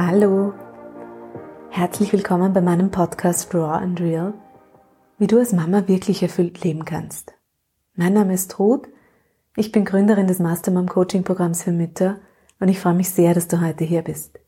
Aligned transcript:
Hallo, 0.00 0.54
herzlich 1.70 2.12
willkommen 2.12 2.52
bei 2.52 2.60
meinem 2.60 2.92
Podcast 2.92 3.52
Raw 3.52 3.82
and 3.82 4.00
Real, 4.00 4.32
wie 5.18 5.26
du 5.26 5.40
als 5.40 5.52
Mama 5.52 5.88
wirklich 5.88 6.22
erfüllt 6.22 6.62
leben 6.62 6.84
kannst. 6.84 7.34
Mein 7.96 8.12
Name 8.12 8.34
ist 8.34 8.60
Ruth, 8.60 8.86
ich 9.56 9.72
bin 9.72 9.84
Gründerin 9.84 10.28
des 10.28 10.38
Mastermom 10.38 10.88
Coaching 10.88 11.24
Programms 11.24 11.64
für 11.64 11.72
Mütter 11.72 12.20
und 12.60 12.68
ich 12.68 12.78
freue 12.78 12.94
mich 12.94 13.10
sehr, 13.10 13.34
dass 13.34 13.48
du 13.48 13.60
heute 13.60 13.82
hier 13.82 14.02
bist. 14.02 14.38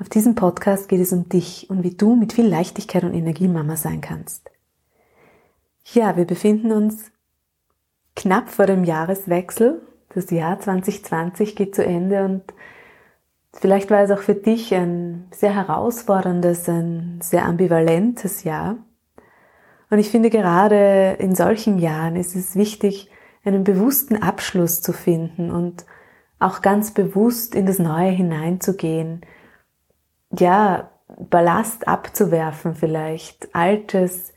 Auf 0.00 0.08
diesem 0.08 0.36
Podcast 0.36 0.88
geht 0.88 1.02
es 1.02 1.12
um 1.12 1.28
dich 1.28 1.68
und 1.68 1.82
wie 1.82 1.94
du 1.94 2.16
mit 2.16 2.32
viel 2.32 2.46
Leichtigkeit 2.46 3.04
und 3.04 3.12
Energie 3.12 3.48
Mama 3.48 3.76
sein 3.76 4.00
kannst. 4.00 4.50
Ja, 5.92 6.16
wir 6.16 6.24
befinden 6.24 6.72
uns 6.72 7.12
knapp 8.16 8.48
vor 8.48 8.64
dem 8.64 8.84
Jahreswechsel. 8.84 9.82
Das 10.14 10.30
Jahr 10.30 10.58
2020 10.58 11.56
geht 11.56 11.74
zu 11.74 11.84
Ende 11.84 12.24
und 12.24 12.42
vielleicht 13.60 13.90
war 13.90 14.02
es 14.02 14.10
auch 14.10 14.20
für 14.20 14.34
dich 14.34 14.74
ein 14.74 15.28
sehr 15.32 15.54
herausforderndes, 15.54 16.68
ein 16.68 17.20
sehr 17.22 17.44
ambivalentes 17.44 18.44
Jahr. 18.44 18.76
Und 19.90 19.98
ich 19.98 20.10
finde 20.10 20.30
gerade 20.30 21.16
in 21.18 21.34
solchen 21.34 21.78
Jahren 21.78 22.16
ist 22.16 22.34
es 22.34 22.56
wichtig, 22.56 23.10
einen 23.44 23.64
bewussten 23.64 24.22
Abschluss 24.22 24.80
zu 24.80 24.92
finden 24.92 25.50
und 25.50 25.84
auch 26.38 26.62
ganz 26.62 26.92
bewusst 26.92 27.54
in 27.54 27.66
das 27.66 27.78
Neue 27.78 28.10
hineinzugehen. 28.10 29.20
Ja, 30.36 30.90
Ballast 31.18 31.86
abzuwerfen 31.86 32.74
vielleicht, 32.74 33.54
Altes, 33.54 34.32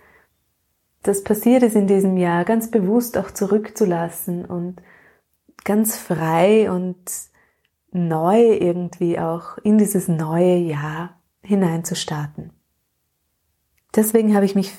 das 1.03 1.23
passiert 1.23 1.63
ist 1.63 1.75
in 1.75 1.87
diesem 1.87 2.17
Jahr, 2.17 2.43
ganz 2.43 2.69
bewusst 2.69 3.17
auch 3.17 3.31
zurückzulassen 3.31 4.45
und 4.45 4.81
ganz 5.63 5.97
frei 5.97 6.69
und 6.69 6.97
neu 7.91 8.53
irgendwie 8.53 9.19
auch 9.19 9.57
in 9.59 9.77
dieses 9.77 10.07
neue 10.07 10.57
Jahr 10.57 11.21
hineinzustarten. 11.41 12.51
Deswegen 13.95 14.35
habe 14.35 14.45
ich 14.45 14.55
mich 14.55 14.73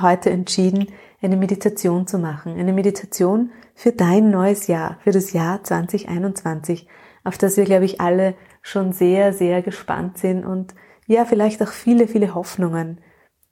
heute 0.00 0.30
entschieden, 0.30 0.88
eine 1.22 1.36
Meditation 1.36 2.06
zu 2.06 2.18
machen. 2.18 2.58
Eine 2.58 2.72
Meditation 2.72 3.50
für 3.74 3.92
dein 3.92 4.30
neues 4.30 4.66
Jahr, 4.66 4.98
für 5.00 5.12
das 5.12 5.32
Jahr 5.32 5.62
2021, 5.62 6.86
auf 7.24 7.38
das 7.38 7.56
wir, 7.56 7.64
glaube 7.64 7.84
ich, 7.84 8.00
alle 8.00 8.34
schon 8.62 8.92
sehr, 8.92 9.32
sehr 9.32 9.62
gespannt 9.62 10.18
sind 10.18 10.44
und 10.44 10.74
ja, 11.06 11.24
vielleicht 11.24 11.62
auch 11.62 11.68
viele, 11.68 12.08
viele 12.08 12.34
Hoffnungen 12.34 13.00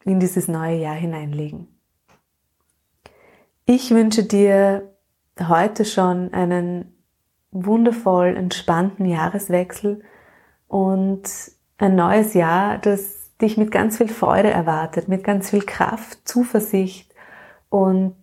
in 0.05 0.21
dieses 0.21 0.49
neue 0.49 0.79
Jahr 0.79 0.95
hineinlegen. 0.95 1.69
Ich 3.67 3.91
wünsche 3.91 4.25
dir 4.25 4.97
heute 5.39 5.85
schon 5.85 6.33
einen 6.33 6.92
wundervoll 7.53 8.37
entspannten 8.37 9.07
Jahreswechsel 9.07 10.03
und 10.69 11.23
ein 11.79 11.95
neues 11.95 12.35
Jahr, 12.35 12.79
das 12.79 13.31
dich 13.41 13.57
mit 13.57 13.71
ganz 13.71 13.99
viel 13.99 14.09
Freude 14.09 14.51
erwartet, 14.51 15.09
mit 15.09 15.25
ganz 15.25 15.51
viel 15.51 15.63
Kraft, 15.63 16.27
Zuversicht 16.27 17.13
und 17.69 18.17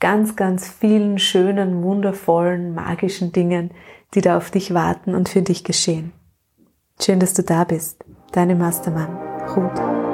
ganz, 0.00 0.36
ganz 0.36 0.68
vielen 0.68 1.18
schönen, 1.18 1.82
wundervollen, 1.82 2.74
magischen 2.74 3.32
Dingen, 3.32 3.70
die 4.14 4.20
da 4.20 4.36
auf 4.36 4.50
dich 4.50 4.74
warten 4.74 5.14
und 5.14 5.28
für 5.28 5.42
dich 5.42 5.64
geschehen. 5.64 6.12
Schön, 7.00 7.20
dass 7.20 7.34
du 7.34 7.42
da 7.42 7.64
bist. 7.64 8.04
Deine 8.32 8.54
Mastermann, 8.54 9.16
Ruth. 9.56 10.13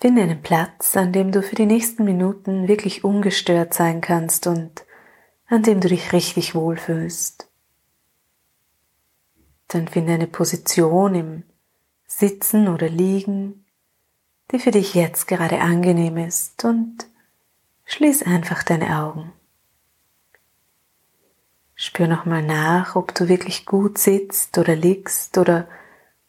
Finde 0.00 0.22
einen 0.22 0.42
Platz, 0.42 0.96
an 0.96 1.12
dem 1.12 1.32
du 1.32 1.42
für 1.42 1.56
die 1.56 1.66
nächsten 1.66 2.04
Minuten 2.04 2.68
wirklich 2.68 3.02
ungestört 3.02 3.74
sein 3.74 4.00
kannst 4.00 4.46
und 4.46 4.84
an 5.48 5.64
dem 5.64 5.80
du 5.80 5.88
dich 5.88 6.12
richtig 6.12 6.54
wohlfühlst. 6.54 7.48
Dann 9.66 9.88
finde 9.88 10.12
eine 10.14 10.28
Position 10.28 11.14
im 11.14 11.42
Sitzen 12.06 12.68
oder 12.68 12.88
Liegen, 12.88 13.66
die 14.52 14.60
für 14.60 14.70
dich 14.70 14.94
jetzt 14.94 15.26
gerade 15.26 15.60
angenehm 15.60 16.16
ist 16.16 16.64
und 16.64 17.06
schließ 17.84 18.22
einfach 18.22 18.62
deine 18.62 19.00
Augen. 19.00 19.32
Spür 21.74 22.06
nochmal 22.06 22.42
nach, 22.42 22.94
ob 22.96 23.14
du 23.14 23.28
wirklich 23.28 23.66
gut 23.66 23.98
sitzt 23.98 24.58
oder 24.58 24.76
liegst 24.76 25.38
oder 25.38 25.68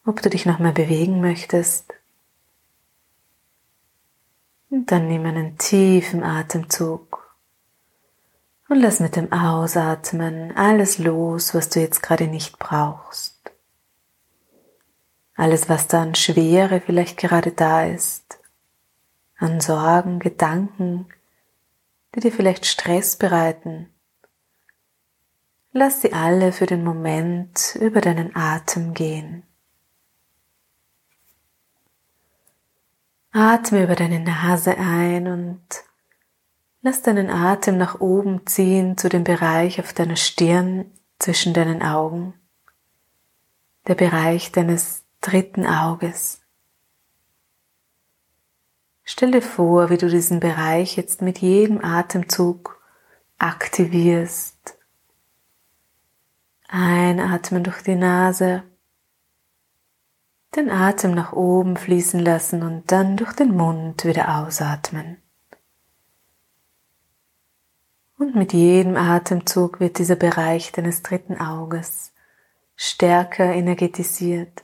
ob 0.05 0.21
du 0.21 0.29
dich 0.29 0.45
nochmal 0.45 0.73
bewegen 0.73 1.21
möchtest. 1.21 1.93
Dann 4.71 5.07
nimm 5.07 5.25
einen 5.25 5.57
tiefen 5.57 6.23
Atemzug 6.23 7.35
und 8.69 8.79
lass 8.79 8.99
mit 8.99 9.15
dem 9.15 9.31
Ausatmen 9.31 10.55
alles 10.55 10.99
los, 10.99 11.55
was 11.55 11.69
du 11.69 11.79
jetzt 11.79 12.03
gerade 12.03 12.27
nicht 12.27 12.59
brauchst. 12.59 13.35
Alles, 15.35 15.69
was 15.69 15.87
da 15.87 16.03
an 16.03 16.13
Schwere 16.13 16.81
vielleicht 16.81 17.17
gerade 17.17 17.51
da 17.51 17.85
ist, 17.85 18.39
an 19.37 19.59
Sorgen, 19.59 20.19
Gedanken, 20.19 21.07
die 22.13 22.19
dir 22.19 22.31
vielleicht 22.31 22.67
Stress 22.67 23.15
bereiten. 23.15 23.89
Lass 25.71 26.01
sie 26.01 26.13
alle 26.13 26.51
für 26.51 26.67
den 26.67 26.83
Moment 26.83 27.75
über 27.79 28.01
deinen 28.01 28.35
Atem 28.35 28.93
gehen. 28.93 29.43
Atme 33.39 33.83
über 33.83 33.95
deine 33.95 34.19
Nase 34.19 34.77
ein 34.77 35.25
und 35.29 35.61
lass 36.81 37.03
deinen 37.03 37.29
Atem 37.29 37.77
nach 37.77 38.01
oben 38.01 38.45
ziehen 38.45 38.97
zu 38.97 39.07
dem 39.07 39.23
Bereich 39.23 39.79
auf 39.79 39.93
deiner 39.93 40.17
Stirn 40.17 40.91
zwischen 41.19 41.53
deinen 41.53 41.81
Augen, 41.81 42.33
der 43.87 43.95
Bereich 43.95 44.51
deines 44.51 45.05
dritten 45.21 45.65
Auges. 45.65 46.41
Stell 49.05 49.31
dir 49.31 49.41
vor, 49.41 49.89
wie 49.89 49.97
du 49.97 50.09
diesen 50.09 50.41
Bereich 50.41 50.97
jetzt 50.97 51.21
mit 51.21 51.39
jedem 51.39 51.81
Atemzug 51.81 52.83
aktivierst. 53.37 54.77
Einatmen 56.67 57.63
durch 57.63 57.83
die 57.83 57.95
Nase 57.95 58.63
den 60.55 60.69
Atem 60.69 61.13
nach 61.13 61.33
oben 61.33 61.77
fließen 61.77 62.19
lassen 62.19 62.63
und 62.63 62.91
dann 62.91 63.17
durch 63.17 63.33
den 63.33 63.55
Mund 63.55 64.05
wieder 64.05 64.39
ausatmen. 64.39 65.17
Und 68.17 68.35
mit 68.35 68.51
jedem 68.51 68.97
Atemzug 68.97 69.79
wird 69.79 69.97
dieser 69.97 70.15
Bereich 70.15 70.71
deines 70.71 71.03
dritten 71.03 71.39
Auges 71.39 72.11
stärker 72.75 73.45
energetisiert. 73.53 74.63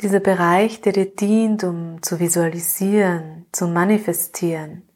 Dieser 0.00 0.20
Bereich, 0.20 0.80
der 0.80 0.92
dir 0.92 1.14
dient, 1.14 1.62
um 1.62 2.02
zu 2.02 2.18
visualisieren, 2.18 3.46
zu 3.52 3.68
manifestieren, 3.68 4.88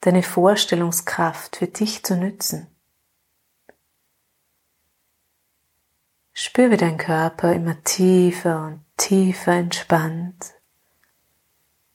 deine 0.00 0.22
Vorstellungskraft 0.22 1.56
für 1.56 1.66
dich 1.66 2.04
zu 2.04 2.16
nützen. 2.16 2.68
Spür, 6.40 6.70
wie 6.70 6.76
dein 6.76 6.98
Körper 6.98 7.52
immer 7.52 7.82
tiefer 7.82 8.64
und 8.64 8.84
tiefer 8.96 9.54
entspannt, 9.54 10.54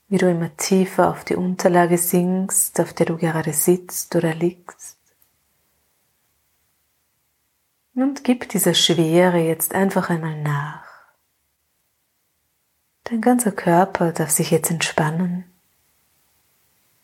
wie 0.09 0.17
du 0.17 0.29
immer 0.29 0.53
tiefer 0.57 1.09
auf 1.09 1.23
die 1.23 1.37
Unterlage 1.37 1.97
sinkst, 1.97 2.77
auf 2.81 2.91
der 2.91 3.05
du 3.05 3.15
gerade 3.15 3.53
sitzt 3.53 4.13
oder 4.17 4.35
liegst. 4.35 4.97
Und 7.95 8.25
gib 8.25 8.49
dieser 8.49 8.73
Schwere 8.73 9.37
jetzt 9.37 9.73
einfach 9.73 10.09
einmal 10.09 10.41
nach. 10.41 10.83
Dein 13.05 13.21
ganzer 13.21 13.53
Körper 13.53 14.11
darf 14.11 14.29
sich 14.29 14.51
jetzt 14.51 14.69
entspannen. 14.69 15.45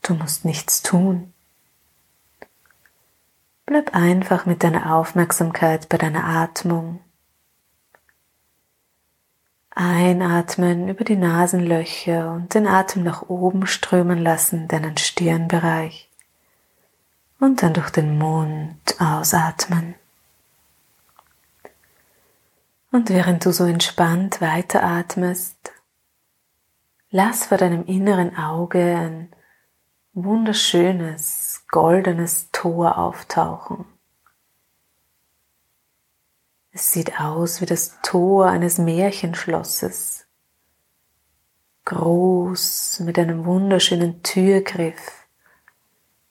Du 0.01 0.13
musst 0.13 0.44
nichts 0.44 0.81
tun. 0.81 1.34
Bleib 3.66 3.96
einfach 3.96 4.46
mit 4.46 4.61
deiner 4.61 4.93
Aufmerksamkeit 4.93 5.87
bei 5.87 5.97
deiner 5.97 6.25
Atmung 6.25 6.99
Einatmen 9.79 10.90
über 10.90 11.05
die 11.05 11.16
Nasenlöcher 11.16 12.34
und 12.34 12.53
den 12.53 12.67
Atem 12.67 13.03
nach 13.03 13.29
oben 13.29 13.66
strömen 13.66 14.20
lassen, 14.20 14.67
deinen 14.67 14.97
Stirnbereich. 14.97 16.09
Und 17.40 17.64
dann 17.64 17.73
durch 17.73 17.90
den 17.90 18.17
Mund 18.17 18.76
ausatmen. 18.99 19.96
Und 22.91 23.09
während 23.09 23.46
du 23.46 23.53
so 23.53 23.64
entspannt 23.64 24.41
weiteratmest, 24.41 25.72
lass 27.09 27.46
vor 27.46 27.58
deinem 27.58 27.85
inneren 27.85 28.35
Auge 28.35 28.97
ein 28.97 29.34
wunderschönes, 30.11 31.64
goldenes 31.70 32.49
Tor 32.52 32.97
auftauchen. 32.97 33.85
Es 36.81 36.93
sieht 36.93 37.20
aus 37.20 37.59
wie 37.59 37.66
das 37.66 37.97
Tor 38.03 38.47
eines 38.47 38.78
Märchenschlosses. 38.78 40.26
Groß, 41.84 43.02
mit 43.02 43.20
einem 43.20 43.43
wunderschönen 43.43 44.23
Türgriff. 44.23 45.28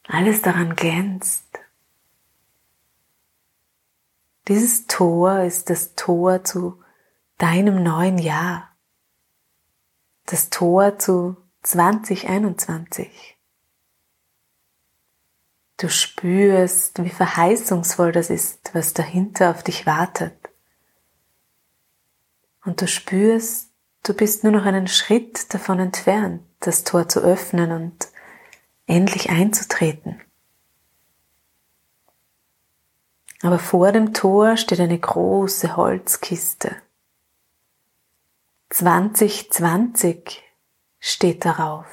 Alles 0.06 0.40
daran 0.40 0.74
glänzt. 0.74 1.44
Dieses 4.48 4.86
Tor 4.86 5.42
ist 5.42 5.68
das 5.68 5.94
Tor 5.96 6.44
zu 6.44 6.82
deinem 7.36 7.82
neuen 7.82 8.16
Jahr. 8.16 8.74
Das 10.24 10.48
Tor 10.48 10.98
zu 10.98 11.36
2021. 11.64 13.38
Du 15.80 15.88
spürst, 15.88 17.04
wie 17.04 17.08
verheißungsvoll 17.08 18.10
das 18.10 18.30
ist, 18.30 18.74
was 18.74 18.94
dahinter 18.94 19.50
auf 19.50 19.62
dich 19.62 19.86
wartet. 19.86 20.37
Und 22.64 22.80
du 22.80 22.88
spürst, 22.88 23.70
du 24.02 24.14
bist 24.14 24.44
nur 24.44 24.52
noch 24.52 24.64
einen 24.64 24.88
Schritt 24.88 25.52
davon 25.54 25.78
entfernt, 25.78 26.42
das 26.60 26.84
Tor 26.84 27.08
zu 27.08 27.20
öffnen 27.20 27.72
und 27.72 28.08
endlich 28.86 29.30
einzutreten. 29.30 30.20
Aber 33.42 33.58
vor 33.58 33.92
dem 33.92 34.14
Tor 34.14 34.56
steht 34.56 34.80
eine 34.80 34.98
große 34.98 35.76
Holzkiste. 35.76 36.74
2020 38.70 40.42
steht 40.98 41.44
darauf. 41.44 41.86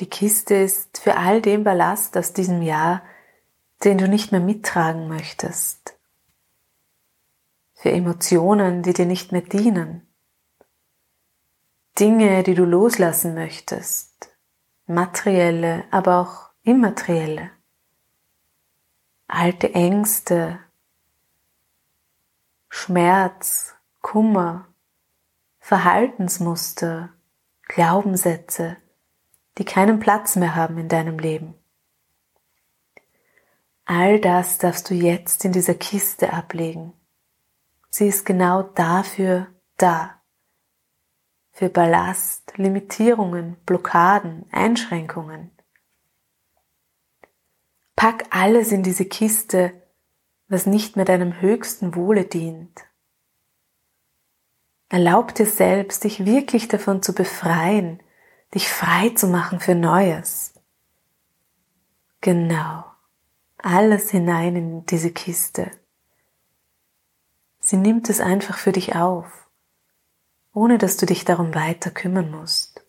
Die 0.00 0.10
Kiste 0.10 0.54
ist 0.56 0.98
für 0.98 1.16
all 1.16 1.40
den 1.40 1.64
Ballast 1.64 2.16
aus 2.16 2.32
diesem 2.32 2.62
Jahr, 2.62 3.02
den 3.84 3.98
du 3.98 4.08
nicht 4.08 4.32
mehr 4.32 4.40
mittragen 4.40 5.08
möchtest. 5.08 5.93
Für 7.84 7.92
Emotionen, 7.92 8.82
die 8.82 8.94
dir 8.94 9.04
nicht 9.04 9.30
mehr 9.30 9.42
dienen. 9.42 10.08
Dinge, 11.98 12.42
die 12.42 12.54
du 12.54 12.64
loslassen 12.64 13.34
möchtest. 13.34 14.34
Materielle, 14.86 15.84
aber 15.90 16.18
auch 16.18 16.48
immaterielle. 16.62 17.50
Alte 19.28 19.74
Ängste, 19.74 20.60
Schmerz, 22.70 23.74
Kummer, 24.00 24.66
Verhaltensmuster, 25.58 27.12
Glaubenssätze, 27.64 28.78
die 29.58 29.66
keinen 29.66 30.00
Platz 30.00 30.36
mehr 30.36 30.54
haben 30.54 30.78
in 30.78 30.88
deinem 30.88 31.18
Leben. 31.18 31.52
All 33.84 34.18
das 34.20 34.56
darfst 34.56 34.88
du 34.88 34.94
jetzt 34.94 35.44
in 35.44 35.52
dieser 35.52 35.74
Kiste 35.74 36.32
ablegen. 36.32 36.94
Sie 37.96 38.08
ist 38.08 38.26
genau 38.26 38.64
dafür 38.64 39.46
da. 39.76 40.20
Für 41.52 41.68
Ballast, 41.68 42.52
Limitierungen, 42.56 43.56
Blockaden, 43.66 44.46
Einschränkungen. 44.50 45.52
Pack 47.94 48.24
alles 48.30 48.72
in 48.72 48.82
diese 48.82 49.04
Kiste, 49.04 49.80
was 50.48 50.66
nicht 50.66 50.96
mehr 50.96 51.04
deinem 51.04 51.40
höchsten 51.40 51.94
Wohle 51.94 52.24
dient. 52.24 52.80
Erlaub 54.88 55.32
dir 55.32 55.46
selbst, 55.46 56.02
dich 56.02 56.26
wirklich 56.26 56.66
davon 56.66 57.00
zu 57.00 57.14
befreien, 57.14 58.02
dich 58.56 58.68
frei 58.68 59.10
zu 59.10 59.28
machen 59.28 59.60
für 59.60 59.76
Neues. 59.76 60.52
Genau. 62.20 62.86
Alles 63.58 64.10
hinein 64.10 64.56
in 64.56 64.84
diese 64.86 65.12
Kiste. 65.12 65.70
Sie 67.66 67.78
nimmt 67.78 68.10
es 68.10 68.20
einfach 68.20 68.58
für 68.58 68.72
dich 68.72 68.94
auf, 68.94 69.48
ohne 70.52 70.76
dass 70.76 70.98
du 70.98 71.06
dich 71.06 71.24
darum 71.24 71.54
weiter 71.54 71.90
kümmern 71.90 72.30
musst. 72.30 72.84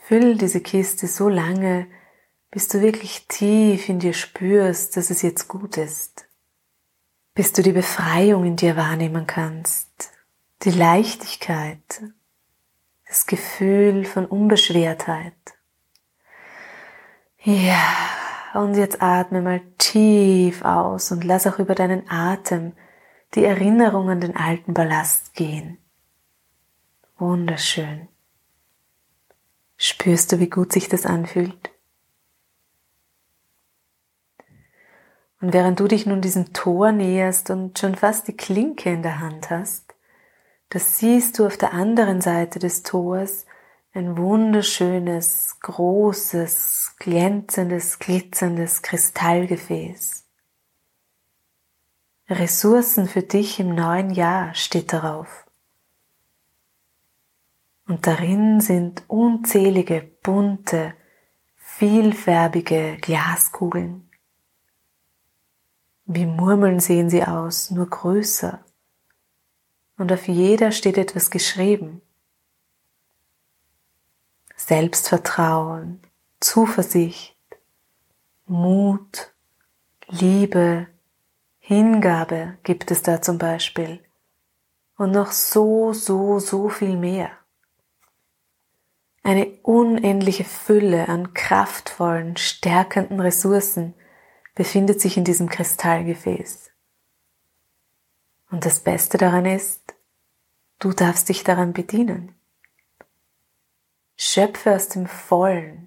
Füll 0.00 0.36
diese 0.36 0.60
Kiste 0.60 1.06
so 1.06 1.28
lange, 1.28 1.86
bis 2.50 2.66
du 2.66 2.80
wirklich 2.80 3.28
tief 3.28 3.88
in 3.88 4.00
dir 4.00 4.14
spürst, 4.14 4.96
dass 4.96 5.10
es 5.10 5.22
jetzt 5.22 5.46
gut 5.46 5.76
ist. 5.76 6.26
Bis 7.34 7.52
du 7.52 7.62
die 7.62 7.70
Befreiung 7.70 8.44
in 8.44 8.56
dir 8.56 8.76
wahrnehmen 8.76 9.28
kannst, 9.28 10.10
die 10.64 10.72
Leichtigkeit, 10.72 12.02
das 13.06 13.26
Gefühl 13.26 14.04
von 14.04 14.26
Unbeschwertheit. 14.26 15.34
Ja, 17.44 17.94
und 18.54 18.74
jetzt 18.74 19.00
atme 19.00 19.40
mal 19.40 19.60
tief 19.88 20.62
aus 20.64 21.10
und 21.12 21.24
lass 21.24 21.46
auch 21.46 21.58
über 21.58 21.74
deinen 21.74 22.08
Atem 22.10 22.72
die 23.34 23.44
Erinnerung 23.44 24.10
an 24.10 24.20
den 24.20 24.36
alten 24.36 24.74
Ballast 24.74 25.34
gehen. 25.34 25.78
Wunderschön. 27.16 28.08
Spürst 29.76 30.32
du, 30.32 30.40
wie 30.40 30.50
gut 30.50 30.72
sich 30.72 30.88
das 30.88 31.06
anfühlt? 31.06 31.70
Und 35.40 35.52
während 35.52 35.80
du 35.80 35.86
dich 35.86 36.04
nun 36.04 36.20
diesem 36.20 36.52
Tor 36.52 36.92
näherst 36.92 37.50
und 37.50 37.78
schon 37.78 37.94
fast 37.94 38.28
die 38.28 38.36
Klinke 38.36 38.90
in 38.90 39.02
der 39.02 39.20
Hand 39.20 39.50
hast, 39.50 39.94
das 40.68 40.98
siehst 40.98 41.38
du 41.38 41.46
auf 41.46 41.56
der 41.56 41.72
anderen 41.72 42.20
Seite 42.20 42.58
des 42.58 42.82
Tors 42.82 43.46
ein 43.92 44.16
wunderschönes, 44.16 45.56
großes, 45.60 46.94
glänzendes, 46.98 47.98
glitzerndes 47.98 48.82
Kristallgefäß. 48.82 50.24
Ressourcen 52.28 53.08
für 53.08 53.22
dich 53.22 53.58
im 53.58 53.74
neuen 53.74 54.10
Jahr 54.10 54.54
steht 54.54 54.92
darauf. 54.92 55.46
Und 57.86 58.06
darin 58.06 58.60
sind 58.60 59.02
unzählige 59.08 60.02
bunte, 60.22 60.94
vielfärbige 61.56 62.98
Glaskugeln. 63.00 64.10
Wie 66.04 66.26
Murmeln 66.26 66.80
sehen 66.80 67.08
sie 67.08 67.24
aus, 67.24 67.70
nur 67.70 67.88
größer 67.88 68.64
und 69.98 70.12
auf 70.12 70.28
jeder 70.28 70.70
steht 70.72 70.96
etwas 70.96 71.30
geschrieben. 71.30 72.00
Selbstvertrauen, 74.68 76.02
Zuversicht, 76.40 77.38
Mut, 78.44 79.32
Liebe, 80.08 80.88
Hingabe 81.58 82.58
gibt 82.64 82.90
es 82.90 83.00
da 83.00 83.22
zum 83.22 83.38
Beispiel 83.38 84.04
und 84.98 85.12
noch 85.12 85.32
so, 85.32 85.94
so, 85.94 86.38
so 86.38 86.68
viel 86.68 86.98
mehr. 86.98 87.30
Eine 89.22 89.46
unendliche 89.62 90.44
Fülle 90.44 91.08
an 91.08 91.32
kraftvollen, 91.32 92.36
stärkenden 92.36 93.20
Ressourcen 93.20 93.94
befindet 94.54 95.00
sich 95.00 95.16
in 95.16 95.24
diesem 95.24 95.48
Kristallgefäß. 95.48 96.70
Und 98.50 98.66
das 98.66 98.80
Beste 98.80 99.16
daran 99.16 99.46
ist, 99.46 99.94
du 100.78 100.92
darfst 100.92 101.30
dich 101.30 101.42
daran 101.42 101.72
bedienen. 101.72 102.37
Schöpfe 104.20 104.74
aus 104.74 104.88
dem 104.88 105.06
Vollen. 105.06 105.86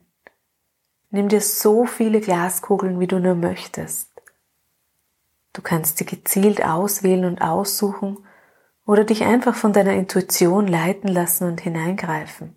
Nimm 1.10 1.28
dir 1.28 1.42
so 1.42 1.86
viele 1.86 2.22
Glaskugeln, 2.22 3.02
wie 3.02 3.08
du 3.08 3.20
nur 3.20 3.36
möchtest. 3.36 4.10
Du 5.52 5.62
kannst 5.62 5.98
sie 5.98 6.06
gezielt 6.06 6.64
auswählen 6.64 7.26
und 7.26 7.42
aussuchen 7.42 8.26
oder 8.86 9.04
dich 9.04 9.24
einfach 9.24 9.54
von 9.54 9.74
deiner 9.74 9.92
Intuition 9.96 10.66
leiten 10.66 11.10
lassen 11.10 11.46
und 11.46 11.60
hineingreifen. 11.60 12.56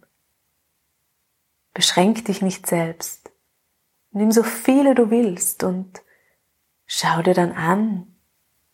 Beschränk 1.73 2.25
dich 2.27 2.41
nicht 2.41 2.69
selbst. 2.69 3.33
Nimm 4.13 4.31
so 4.31 4.45
viele 4.45 4.95
du 4.95 5.11
willst 5.11 5.65
und 5.65 6.03
schau 6.87 7.21
dir 7.23 7.35
dann 7.35 7.51
an, 7.51 8.15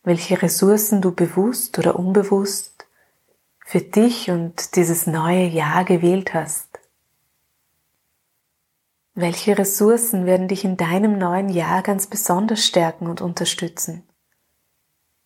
welche 0.03 0.39
Ressourcen 0.39 1.01
du 1.01 1.11
bewusst 1.15 1.79
oder 1.79 1.97
unbewusst 1.97 2.85
für 3.65 3.81
dich 3.81 4.29
und 4.29 4.75
dieses 4.75 5.07
neue 5.07 5.47
Jahr 5.47 5.83
gewählt 5.83 6.35
hast. 6.35 6.70
Welche 9.13 9.57
Ressourcen 9.57 10.25
werden 10.25 10.47
dich 10.47 10.63
in 10.63 10.77
deinem 10.77 11.17
neuen 11.17 11.49
Jahr 11.49 11.83
ganz 11.83 12.07
besonders 12.07 12.65
stärken 12.65 13.07
und 13.07 13.19
unterstützen? 13.19 14.07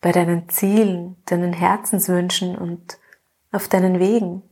Bei 0.00 0.10
deinen 0.10 0.48
Zielen, 0.48 1.16
deinen 1.26 1.52
Herzenswünschen 1.52 2.56
und 2.58 2.98
auf 3.52 3.68
deinen 3.68 4.00
Wegen? 4.00 4.42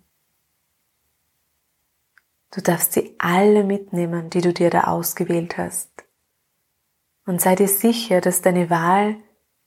Du 2.53 2.61
darfst 2.61 2.93
sie 2.93 3.17
alle 3.19 3.64
mitnehmen, 3.64 4.31
die 4.31 4.41
du 4.41 4.53
dir 4.53 4.71
da 4.71 4.85
ausgewählt 4.85 5.59
hast. 5.59 5.91
Und 7.26 7.41
sei 7.41 7.57
dir 7.57 7.69
sicher, 7.69 8.21
dass 8.21 8.43
deine 8.43 8.71
Wahl 8.71 9.17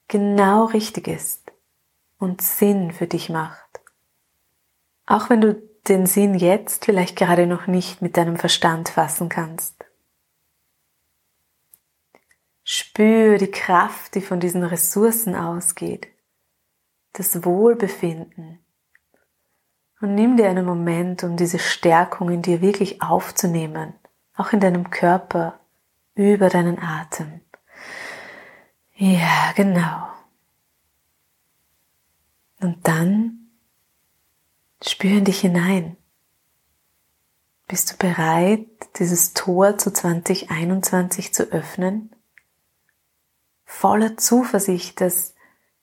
genau 0.08 0.66
richtig 0.66 1.10
ist 1.10 1.52
und 2.18 2.42
Sinn 2.42 2.92
für 2.92 3.08
dich 3.08 3.30
macht. 3.30 3.82
Auch 5.06 5.30
wenn 5.30 5.42
du 5.42 5.67
den 5.90 6.06
Sinn 6.06 6.36
jetzt 6.36 6.86
vielleicht 6.86 7.16
gerade 7.16 7.48
noch 7.48 7.68
nicht 7.68 8.02
mit 8.02 8.18
deinem 8.18 8.38
Verstand 8.38 8.90
fassen 8.90 9.30
kannst. 9.30 9.86
Spür 12.64 13.38
die 13.38 13.52
Kraft, 13.52 14.16
die 14.16 14.22
von 14.22 14.40
diesen 14.40 14.64
Ressourcen 14.64 15.36
ausgeht, 15.36 16.08
das 17.14 17.46
Wohlbefinden 17.46 18.60
und 20.02 20.14
nimm 20.14 20.38
dir 20.38 20.50
einen 20.50 20.66
Moment, 20.66 21.24
um 21.24 21.38
diese 21.38 21.60
Stärkung 21.60 22.30
in 22.30 22.42
dir 22.42 22.62
wirklich 22.62 23.02
aufzunehmen, 23.02 23.94
auch 24.36 24.54
in 24.54 24.60
deinem 24.60 24.90
Körper, 24.90 25.60
über 26.14 26.50
deinen 26.50 26.80
Atem. 26.80 27.42
Ja, 28.96 29.54
genau. 29.56 30.08
Und 32.60 32.88
dann 32.88 33.47
spür 34.82 35.18
in 35.18 35.26
dich 35.26 35.42
hinein. 35.42 35.98
Bist 37.68 37.92
du 37.92 37.98
bereit, 37.98 38.68
dieses 38.98 39.34
Tor 39.34 39.78
zu 39.78 39.92
2021 39.92 41.34
zu 41.34 41.52
öffnen? 41.52 42.16
Voller 43.66 44.18
Zuversicht, 44.18 45.02
dass 45.02 45.36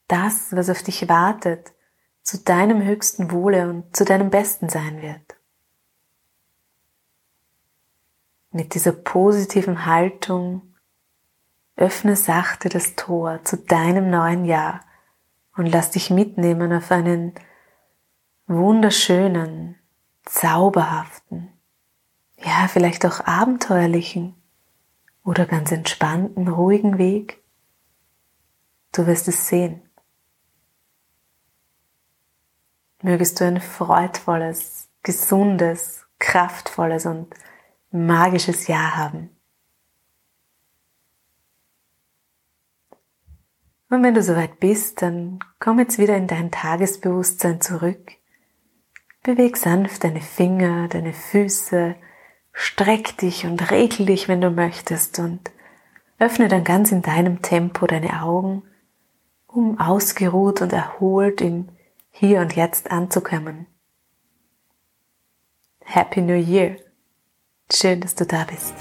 das, 0.09 0.49
was 0.53 0.71
auf 0.71 0.83
dich 0.83 1.09
wartet, 1.09 1.73
zu 2.23 2.39
deinem 2.39 2.83
höchsten 2.83 3.31
Wohle 3.31 3.69
und 3.69 3.95
zu 3.95 4.05
deinem 4.05 4.31
Besten 4.31 4.71
sein 4.71 5.03
wird. 5.03 5.37
Mit 8.51 8.75
dieser 8.75 8.93
positiven 8.93 9.85
Haltung 9.85 10.75
öffne 11.77 12.17
sachte 12.17 12.69
das 12.69 12.95
Tor 12.95 13.41
zu 13.45 13.59
deinem 13.59 14.09
neuen 14.09 14.45
Jahr 14.45 14.81
und 15.57 15.67
lass 15.67 15.91
dich 15.91 16.09
mitnehmen 16.09 16.73
auf 16.73 16.91
einen 16.91 17.35
wunderschönen, 18.47 19.77
zauberhaften, 20.25 21.53
ja, 22.39 22.69
vielleicht 22.69 23.07
auch 23.07 23.21
abenteuerlichen 23.21 24.35
oder 25.25 25.47
ganz 25.47 25.73
entspannten, 25.73 26.49
ruhigen 26.49 26.99
Weg. 26.99 27.43
Du 28.93 29.07
wirst 29.07 29.29
es 29.29 29.49
sehen. 29.49 29.83
Mögest 33.03 33.41
du 33.41 33.45
ein 33.45 33.61
freudvolles, 33.61 34.89
gesundes, 35.03 36.07
kraftvolles 36.19 37.07
und 37.07 37.35
magisches 37.91 38.67
Jahr 38.67 38.97
haben. 38.97 39.31
Und 43.91 44.03
wenn 44.03 44.15
du 44.15 44.23
soweit 44.23 44.59
bist, 44.59 45.03
dann 45.03 45.39
komm 45.61 45.79
jetzt 45.79 45.99
wieder 45.99 46.17
in 46.17 46.27
dein 46.27 46.51
Tagesbewusstsein 46.51 47.61
zurück. 47.61 48.13
Beweg 49.25 49.57
sanft 49.57 50.05
deine 50.05 50.21
Finger, 50.21 50.87
deine 50.89 51.15
Füße, 51.15 51.95
streck 52.53 53.17
dich 53.17 53.47
und 53.47 53.71
regel 53.71 54.05
dich, 54.05 54.29
wenn 54.29 54.43
du 54.43 54.51
möchtest 54.51 55.19
und 55.19 55.51
öffne 56.19 56.49
dann 56.49 56.63
ganz 56.63 56.93
in 56.93 57.01
deinem 57.01 57.41
Tempo 57.41 57.87
deine 57.87 58.23
Augen, 58.23 58.65
um 59.47 59.81
ausgeruht 59.81 60.61
und 60.61 60.75
erholt 60.75 61.41
im 61.41 61.71
Hier 62.11 62.41
und 62.41 62.55
Jetzt 62.55 62.91
anzukommen. 62.91 63.67
Happy 65.81 66.21
New 66.21 66.37
Year! 66.37 66.77
Schön, 67.73 68.03
dass 68.03 68.15
du 68.15 68.27
da 68.27 68.45
bist. 68.45 68.75